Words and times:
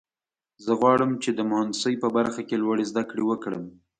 زه 0.63 0.71
غواړم 0.81 1.11
چې 1.23 1.29
د 1.33 1.39
مهندسۍ 1.51 1.93
په 2.03 2.07
برخه 2.17 2.41
کې 2.47 2.61
لوړې 2.63 2.85
زده 2.91 3.03
کړې 3.09 3.23
وکړم 3.25 3.63